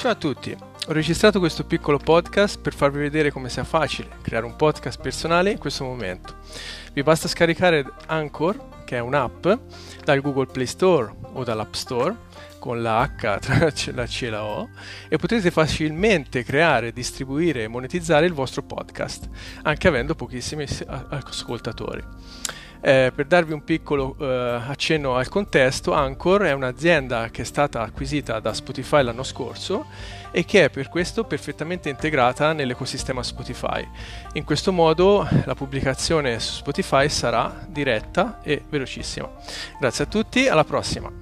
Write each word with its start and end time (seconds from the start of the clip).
Ciao 0.00 0.12
a 0.12 0.14
tutti, 0.14 0.50
ho 0.50 0.92
registrato 0.94 1.40
questo 1.40 1.64
piccolo 1.64 1.98
podcast 1.98 2.58
per 2.58 2.72
farvi 2.72 3.00
vedere 3.00 3.30
come 3.30 3.50
sia 3.50 3.64
facile 3.64 4.08
creare 4.22 4.46
un 4.46 4.56
podcast 4.56 4.98
personale 4.98 5.50
in 5.50 5.58
questo 5.58 5.84
momento. 5.84 6.36
Vi 6.94 7.02
basta 7.02 7.28
scaricare 7.28 7.84
Anchor, 8.06 8.84
che 8.86 8.96
è 8.96 9.00
un'app, 9.00 9.46
dal 10.02 10.22
Google 10.22 10.46
Play 10.46 10.64
Store 10.64 11.12
o 11.34 11.44
dall'App 11.44 11.74
Store, 11.74 12.16
con 12.58 12.80
la 12.80 13.02
H 13.14 13.38
tra 13.40 13.58
la 13.92 14.06
C 14.06 14.22
e 14.22 14.30
la 14.30 14.42
O, 14.42 14.70
e 15.06 15.18
potrete 15.18 15.50
facilmente 15.50 16.44
creare, 16.44 16.94
distribuire 16.94 17.64
e 17.64 17.68
monetizzare 17.68 18.24
il 18.24 18.32
vostro 18.32 18.62
podcast, 18.62 19.28
anche 19.64 19.86
avendo 19.86 20.14
pochissimi 20.14 20.66
ascoltatori. 21.10 22.02
Eh, 22.82 23.12
per 23.14 23.26
darvi 23.26 23.52
un 23.52 23.62
piccolo 23.62 24.16
eh, 24.18 24.62
accenno 24.66 25.16
al 25.16 25.28
contesto, 25.28 25.92
Anchor 25.92 26.42
è 26.42 26.52
un'azienda 26.52 27.28
che 27.30 27.42
è 27.42 27.44
stata 27.44 27.82
acquisita 27.82 28.40
da 28.40 28.54
Spotify 28.54 29.02
l'anno 29.02 29.22
scorso 29.22 29.86
e 30.30 30.44
che 30.44 30.64
è 30.64 30.70
per 30.70 30.88
questo 30.88 31.24
perfettamente 31.24 31.88
integrata 31.88 32.52
nell'ecosistema 32.52 33.22
Spotify. 33.22 33.86
In 34.34 34.44
questo 34.44 34.72
modo 34.72 35.28
la 35.44 35.54
pubblicazione 35.54 36.40
su 36.40 36.54
Spotify 36.54 37.08
sarà 37.08 37.64
diretta 37.66 38.40
e 38.42 38.62
velocissima. 38.68 39.28
Grazie 39.78 40.04
a 40.04 40.06
tutti, 40.06 40.48
alla 40.48 40.64
prossima! 40.64 41.19